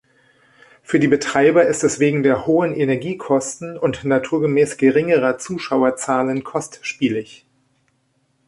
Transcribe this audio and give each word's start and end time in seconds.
Für 0.81 0.99
die 0.99 1.07
Betreiber 1.07 1.67
ist 1.67 1.83
es 1.83 1.99
wegen 1.99 2.23
der 2.23 2.47
hohen 2.47 2.73
Energiekosten 2.73 3.77
und 3.77 4.03
naturgemäß 4.03 4.77
geringerer 4.77 5.37
Zuschauerzahlen 5.37 6.43
kostspielig. 6.43 7.45